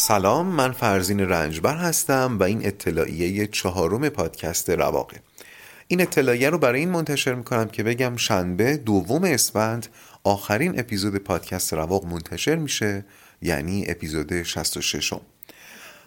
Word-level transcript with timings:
سلام 0.00 0.46
من 0.46 0.72
فرزین 0.72 1.20
رنجبر 1.20 1.76
هستم 1.76 2.36
و 2.40 2.42
این 2.42 2.66
اطلاعیه 2.66 3.46
چهارم 3.46 4.08
پادکست 4.08 4.70
رواقه. 4.70 5.20
این 5.88 6.00
اطلاعیه 6.00 6.50
رو 6.50 6.58
برای 6.58 6.80
این 6.80 6.88
منتشر 6.88 7.34
می‌کنم 7.34 7.68
که 7.68 7.82
بگم 7.82 8.16
شنبه 8.16 8.76
دوم 8.76 9.24
اسفند 9.24 9.86
آخرین 10.24 10.80
اپیزود 10.80 11.16
پادکست 11.16 11.72
رواق 11.72 12.04
منتشر 12.04 12.56
میشه 12.56 13.04
یعنی 13.42 13.84
اپیزود 13.88 14.42
66 14.42 15.12
م 15.12 15.20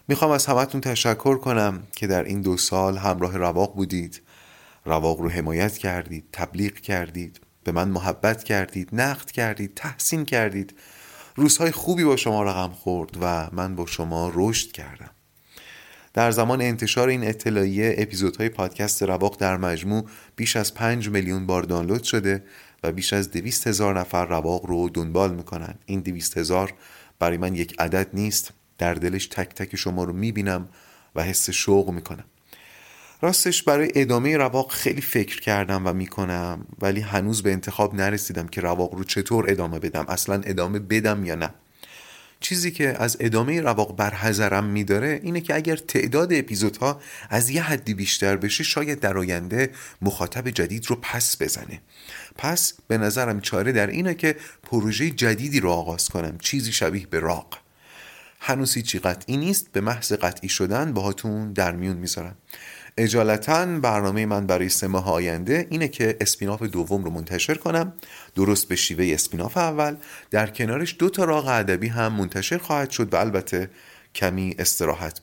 می‌خوام 0.08 0.30
از 0.30 0.46
همتون 0.46 0.80
تشکر 0.80 1.36
کنم 1.36 1.82
که 1.96 2.06
در 2.06 2.24
این 2.24 2.40
دو 2.40 2.56
سال 2.56 2.96
همراه 2.96 3.36
رواق 3.36 3.74
بودید. 3.74 4.22
رواق 4.84 5.20
رو 5.20 5.28
حمایت 5.28 5.78
کردید 5.78 6.24
تبلیغ 6.32 6.74
کردید 6.74 7.40
به 7.64 7.72
من 7.72 7.88
محبت 7.88 8.44
کردید 8.44 8.88
نقد 8.92 9.30
کردید 9.30 9.72
تحسین 9.74 10.24
کردید. 10.24 10.74
روزهای 11.34 11.70
خوبی 11.70 12.04
با 12.04 12.16
شما 12.16 12.42
رقم 12.42 12.72
خورد 12.72 13.10
و 13.20 13.48
من 13.52 13.76
با 13.76 13.86
شما 13.86 14.32
رشد 14.34 14.72
کردم. 14.72 15.10
در 16.14 16.30
زمان 16.30 16.62
انتشار 16.62 17.08
این 17.08 17.28
اطلاعیه 17.28 17.94
اپیزودهای 17.98 18.48
پادکست 18.48 19.02
رواق 19.02 19.36
در 19.38 19.56
مجموع 19.56 20.04
بیش 20.36 20.56
از 20.56 20.74
5 20.74 21.08
میلیون 21.08 21.46
بار 21.46 21.62
دانلود 21.62 22.02
شده 22.02 22.44
و 22.82 22.92
بیش 22.92 23.12
از 23.12 23.30
دویست 23.30 23.66
هزار 23.66 24.00
نفر 24.00 24.26
رواق 24.26 24.66
رو 24.66 24.88
دنبال 24.88 25.34
می‌کنن. 25.34 25.74
این 25.86 26.00
دویست 26.00 26.38
هزار 26.38 26.74
برای 27.18 27.36
من 27.36 27.54
یک 27.54 27.74
عدد 27.78 28.08
نیست. 28.12 28.52
در 28.78 28.94
دلش 28.94 29.26
تک 29.26 29.48
تک 29.54 29.76
شما 29.76 30.04
رو 30.04 30.12
می‌بینم 30.12 30.68
و 31.14 31.22
حس 31.22 31.50
شوق 31.50 31.90
می‌کنم. 31.90 32.24
راستش 33.22 33.62
برای 33.62 33.90
ادامه 33.94 34.36
رواق 34.36 34.72
خیلی 34.72 35.00
فکر 35.00 35.40
کردم 35.40 35.86
و 35.86 35.92
می‌کنم 35.92 36.66
ولی 36.80 37.00
هنوز 37.00 37.42
به 37.42 37.52
انتخاب 37.52 37.94
نرسیدم 37.94 38.48
که 38.48 38.60
رواق 38.60 38.94
رو 38.94 39.04
چطور 39.04 39.50
ادامه 39.50 39.78
بدم 39.78 40.04
اصلا 40.08 40.42
ادامه 40.44 40.78
بدم 40.78 41.24
یا 41.24 41.34
نه. 41.34 41.50
چیزی 42.40 42.70
که 42.70 43.02
از 43.02 43.16
ادامه 43.20 43.60
رواق 43.60 43.96
برحضرم 43.96 44.64
میداره 44.64 45.20
اینه 45.22 45.40
که 45.40 45.54
اگر 45.54 45.76
تعداد 45.76 46.32
اپیزودها 46.32 47.00
از 47.30 47.50
یه 47.50 47.62
حدی 47.62 47.94
بیشتر 47.94 48.36
بشه 48.36 48.64
شاید 48.64 49.00
در 49.00 49.18
آینده 49.18 49.70
مخاطب 50.02 50.50
جدید 50.50 50.86
رو 50.86 50.96
پس 51.02 51.42
بزنه. 51.42 51.80
پس 52.38 52.74
به 52.88 52.98
نظرم 52.98 53.40
چاره 53.40 53.72
در 53.72 53.86
اینه 53.86 54.14
که 54.14 54.36
پروژه 54.62 55.10
جدیدی 55.10 55.60
رو 55.60 55.70
آغاز 55.70 56.08
کنم 56.08 56.38
چیزی 56.38 56.72
شبیه 56.72 57.06
به 57.06 57.20
راق. 57.20 57.58
هنوز 58.40 58.74
هیچی 58.74 58.98
قطعی 58.98 59.36
نیست 59.36 59.72
به 59.72 59.80
محض 59.80 60.12
قطعی 60.12 60.48
شدن 60.48 60.92
باهاتون 60.92 61.52
در 61.52 61.72
میون 61.72 61.96
می‌ذارم. 61.96 62.36
اجالتا 62.96 63.66
برنامه 63.66 64.26
من 64.26 64.46
برای 64.46 64.68
سه 64.68 64.86
ماه 64.86 65.12
آینده 65.12 65.66
اینه 65.70 65.88
که 65.88 66.16
اسپیناف 66.20 66.62
دوم 66.62 67.04
رو 67.04 67.10
منتشر 67.10 67.54
کنم. 67.54 67.92
درست 68.36 68.68
به 68.68 68.76
شیوه 68.76 69.14
اسپیناف 69.14 69.56
اول. 69.56 69.96
در 70.30 70.46
کنارش 70.46 70.96
دو 70.98 71.10
تا 71.10 71.24
راق 71.24 71.46
ادبی 71.46 71.88
هم 71.88 72.12
منتشر 72.12 72.58
خواهد 72.58 72.90
شد 72.90 73.14
و 73.14 73.16
البته 73.16 73.70
کمی 74.14 74.54
استراحت. 74.58 75.20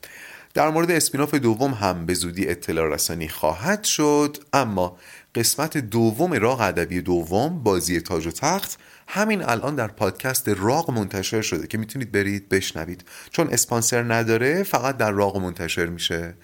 در 0.54 0.70
مورد 0.70 0.90
اسپیناف 0.90 1.34
دوم 1.34 1.74
هم 1.74 2.06
به 2.06 2.14
زودی 2.14 2.48
اطلاع 2.48 2.94
رسانی 2.94 3.28
خواهد 3.28 3.84
شد 3.84 4.36
اما 4.52 4.96
قسمت 5.34 5.76
دوم 5.76 6.32
راق 6.32 6.60
ادبی 6.60 7.00
دوم 7.00 7.62
بازی 7.62 8.00
تاج 8.00 8.26
و 8.26 8.30
تخت. 8.30 8.78
همین 9.08 9.42
الان 9.42 9.74
در 9.74 9.86
پادکست 9.86 10.48
راق 10.48 10.90
منتشر 10.90 11.42
شده 11.42 11.66
که 11.66 11.78
می‌تونید 11.78 12.12
برید 12.12 12.48
بشنوید. 12.48 13.04
چون 13.30 13.48
اسپانسر 13.48 14.14
نداره 14.14 14.62
فقط 14.62 14.96
در 14.96 15.10
راق 15.10 15.36
منتشر 15.36 15.86
میشه. 15.86 16.34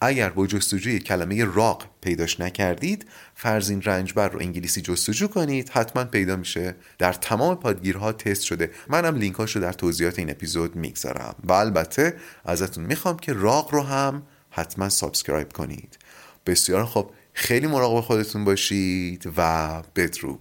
اگر 0.00 0.28
با 0.30 0.46
جستجوی 0.46 0.98
کلمه 0.98 1.44
راق 1.44 1.84
پیداش 2.00 2.40
نکردید 2.40 3.06
فرزین 3.34 3.82
رنجبر 3.82 4.28
رو 4.28 4.40
انگلیسی 4.40 4.80
جستجو 4.80 5.26
کنید 5.26 5.68
حتما 5.68 6.04
پیدا 6.04 6.36
میشه. 6.36 6.74
در 6.98 7.12
تمام 7.12 7.56
پادگیرها 7.56 8.12
تست 8.12 8.42
شده. 8.42 8.70
منم 8.88 9.16
لینکاش 9.16 9.56
رو 9.56 9.62
در 9.62 9.72
توضیحات 9.72 10.18
این 10.18 10.30
اپیزود 10.30 10.76
می‌گذارم. 10.76 11.34
و 11.44 11.52
البته 11.52 12.16
ازتون 12.44 12.84
می‌خوام 12.84 13.16
که 13.16 13.32
رواق 13.32 13.74
رو 13.74 13.82
هم 13.82 14.22
حتما 14.50 14.88
subscribe 14.88 15.52
کنید. 15.52 15.98
بسیار 16.46 16.86
خب 16.86 17.10
خیلی 17.38 17.66
مراقب 17.66 18.00
خودتون 18.00 18.44
باشید 18.44 19.32
و 19.36 19.82
بدرود. 19.96 20.40